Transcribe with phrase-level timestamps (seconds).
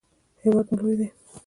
[0.41, 1.07] هیواد مو لوی ده.